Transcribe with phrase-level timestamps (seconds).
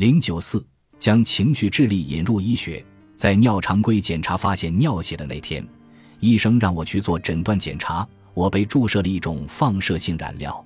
[0.00, 0.66] 零九四
[0.98, 2.82] 将情绪智力引入医学，
[3.16, 5.62] 在尿常规检查发现尿血的那天，
[6.20, 8.08] 医生让我去做诊断检查。
[8.32, 10.64] 我被注射了一种放射性染料。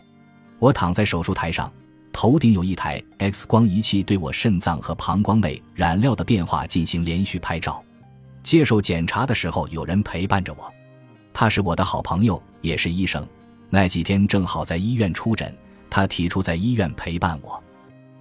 [0.61, 1.69] 我躺在手术台上，
[2.12, 7.82] 头顶有一台 X 光仪器，对我肾脏和膀胱内染料的变化进行连续拍照。
[8.45, 10.73] 接受检查的时候，有人陪伴着我，
[11.32, 13.27] 他是我的好朋友，也是医生。
[13.69, 15.53] 那几天正好在医院出诊，
[15.91, 17.61] 他提出在医院陪伴我。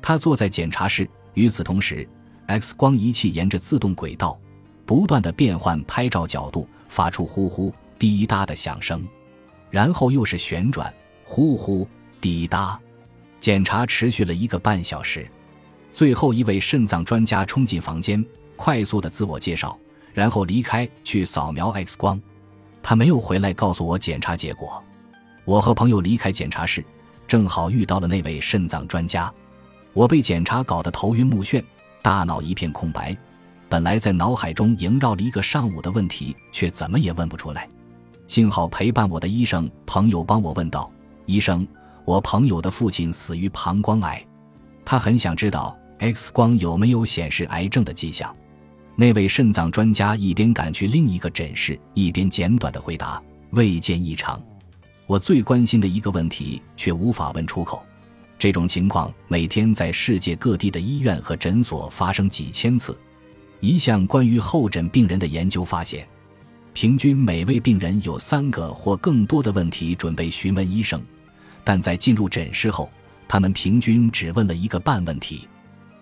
[0.04, 2.06] 他坐在检查室，与此同时
[2.48, 4.38] ，X 光仪器沿着自动轨道
[4.86, 9.02] 不断的变换拍照角度，发出呼呼滴答的响声，
[9.72, 11.88] 然后又是旋转，呼呼
[12.20, 12.78] 滴答。
[13.40, 15.26] 检查持续了一个半小时，
[15.94, 18.24] 最后一位肾脏专家冲进房间，
[18.58, 19.78] 快速的自我介绍。
[20.14, 22.22] 然后离开去扫描 X 光，
[22.84, 24.84] 他没有回来告诉我检查结果。
[25.46, 26.84] 我和朋友离开检查室，
[27.26, 29.34] 正好遇到了那位肾脏专家。
[29.94, 31.64] 我被检查搞得头晕目眩，
[32.02, 33.16] 大脑一片空白。
[33.70, 37.68] 本来在脑海中萦绕了一个上午的问题，却怎么也问不出来。
[38.28, 40.92] 幸好陪伴我的医生朋友帮我问道
[41.26, 41.68] ：“医生，
[42.06, 44.24] 我朋友的父亲死于膀胱癌，
[44.84, 48.36] 他很想知道 X 光有没有显示癌症的迹象。”
[48.96, 54.42] 那位肾脏专家一边赶去另一个诊室，一边简短的回答：“未见异常。”
[55.08, 57.84] 我最关心的一个问题却无法问出口。
[58.44, 63.00] 这种情况每天在世界各地的医院和诊所发生几千次。
[63.62, 66.06] 一项关于候诊病人的研究发现，
[66.74, 71.02] 平均每位病人有三个或更多的问题准备询问医生，
[71.64, 72.92] 但在进入诊室后，
[73.30, 75.48] 他们平均只问了一个半问题。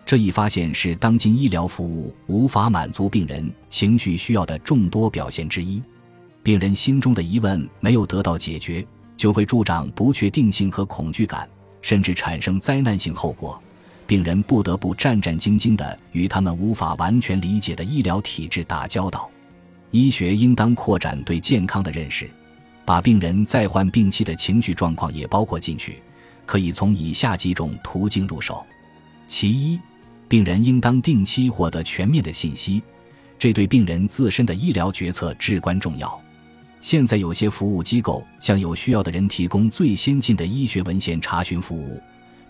[0.03, 5.79] 这一发现是当今医疗服务无法满足病人情绪需要的众多表现之一。
[6.41, 8.83] 病人心中的疑问没有得到解决，
[9.15, 11.47] 就会助长不确定性和恐惧感，
[11.81, 13.61] 甚至产生灾难性后果。
[14.07, 19.29] 病人不得不战战兢兢地与他们无法完全理解的医疗体制打交道。
[19.91, 22.29] 医学应当扩展对健康的认识，
[22.85, 26.01] 把病人在患病期的情绪状况也包括进去。
[26.45, 28.65] 可以从以下几种途径入手：
[29.27, 29.79] 其一。
[30.27, 32.81] 病人应当定期获得全面的信息，
[33.37, 36.21] 这对病人自身的医疗决策至关重要。
[36.81, 42.01] 现在有些服务机构向有需要的人提供最先进的医学文献查询服务，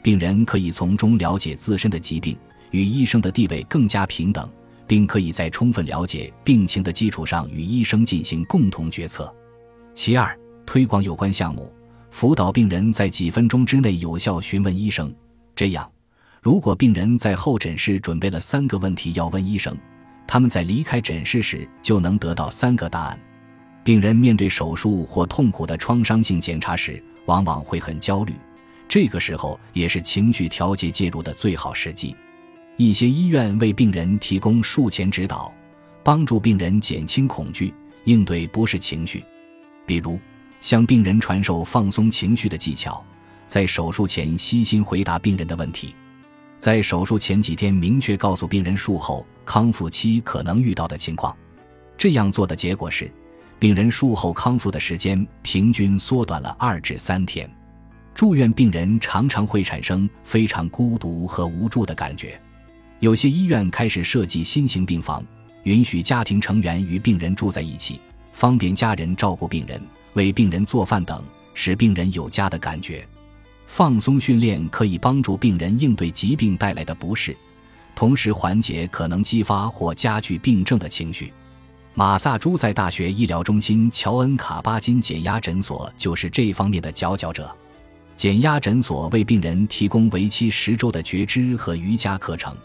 [0.02, 2.36] 病人可以从中了解自身的疾病，
[2.72, 4.50] 与医生的地位更加平等，
[4.88, 9.32] 并可以在充分了解病情的基础上与医生进行共同决策。
[9.94, 10.34] 其二，
[10.66, 11.70] 推广有关项目，
[12.10, 15.14] 辅导病人在几分钟之内有效询问医生，
[15.54, 15.88] 这样。
[16.42, 19.78] 如果病人在候诊室准备了三个问题要问医生，
[20.26, 23.20] 他们在离开诊室时就能得到三个答案。
[23.84, 28.34] 病人面对手术或痛苦的创伤性检查时，往往会很焦虑，
[28.88, 32.16] 这个时候也是情绪调节介入的最好时机。
[32.78, 35.52] 一些医院为病人提供术前指导，
[36.04, 37.74] 帮助病人减轻恐惧，
[38.06, 39.24] 应对不适情绪，
[39.86, 40.20] 比如
[40.60, 43.04] 向病人传授放松情绪的技巧，
[43.48, 45.96] 在手术前悉心回答病人的问题。
[46.60, 51.36] 在手术前几天，明确告诉病人术后康复期可能遇到的情况。
[51.98, 53.12] 这样做的结果是，
[53.62, 57.48] 病人术后康复的时间平均缩短了二至三天。
[58.16, 62.42] 住院病人常常会产生非常孤独和无助的感觉。
[63.02, 65.24] 有些医院开始设计新型病房，
[65.62, 68.00] 允许家庭成员与病人住在一起，
[68.34, 69.80] 方便家人照顾病人、
[70.14, 71.24] 为病人做饭等，
[71.54, 73.08] 使病人有家的感觉。
[73.68, 77.38] 放松训练可以帮助病人应对疾病带来的不适，
[77.94, 81.32] 同时缓解可能激发或加剧病症的情绪。
[81.94, 87.54] 马萨诸塞大学医疗中心乔恩卡巴金减压诊所就是这方面的佼佼者。
[88.16, 92.56] 减压诊所为病人提供为期十周的觉知和瑜伽课程，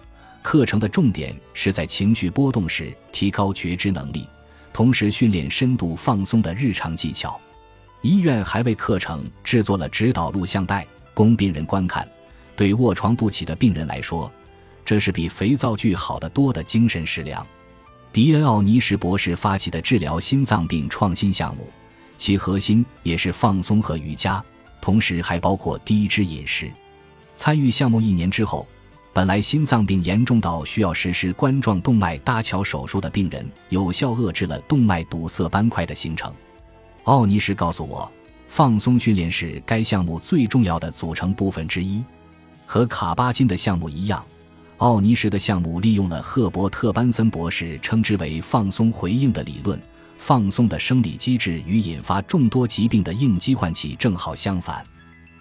[0.42, 4.28] 课程的重点是在情绪波动时提高觉知能力，
[4.72, 7.40] 同时训练深度放松的日常技巧。
[8.02, 10.86] 医院还为课程制作了指导录像带。
[11.14, 12.06] 供病人观看，
[12.54, 14.30] 对卧床不起的病人来说，
[14.84, 17.44] 这是比肥皂剧好得多的精神食粮。
[18.16, 21.68] 迪恩·奥尼什博士发起的治疗心脏病创新项目，
[22.16, 24.42] 其核心也是放松和瑜伽，
[24.80, 26.72] 同时还包括低脂饮食。
[27.34, 28.66] 参与项目一年之后，
[29.12, 36.32] 本来心脏病严重到需要实施冠状动脉搭桥手术的病人，有效遏制了动脉堵塞斑块的形成。
[37.04, 38.10] 奥尼什告诉我。
[38.48, 42.02] 放松训练是该项目最重要的组成部分之一，
[42.64, 44.24] 和卡巴金的项目一样，
[44.78, 49.80] 奥尼什的项目利用了赫伯特·班森博士称之为“放松回应”的理论。
[50.18, 54.84] 放松的生理机制与引发众多疾病的应激唤起正好相反。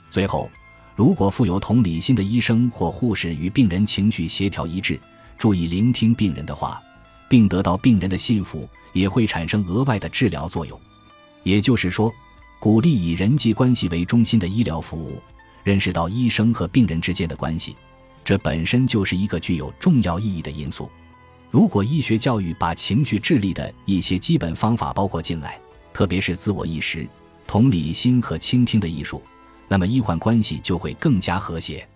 [0.10, 0.50] 最后，
[0.96, 5.00] 如果富有同理心的医生或护士与病人情绪协调一致，
[5.38, 6.82] 注意聆听病人的话，
[7.30, 10.80] 并得到病人的信服，也会产生额外的治疗作用。
[11.44, 12.14] 也就是说，
[12.60, 15.22] 鼓励以人际关系为中心的医疗服务，
[15.64, 17.76] 认识到医生和病人之间的关系，
[18.26, 20.90] 这本身就是一个具有重要意义的因素。
[21.52, 25.58] 如果医学教育把情绪智力的一些基本方法包括进来，
[25.94, 27.08] 特别是自我意识、
[27.46, 29.22] 同理心和倾听的艺术，
[29.68, 31.88] 那么医患关系就会更加和谐。